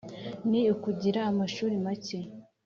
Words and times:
Ni 0.49 0.61
ukugira 0.73 1.21
amashuri 1.31 1.75
make 1.85 2.19